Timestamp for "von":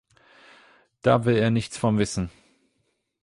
1.77-1.99